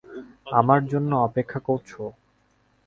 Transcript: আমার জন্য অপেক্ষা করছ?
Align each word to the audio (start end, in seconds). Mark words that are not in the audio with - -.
আমার 0.51 0.81
জন্য 0.91 1.11
অপেক্ষা 1.27 1.59
করছ? 1.67 1.91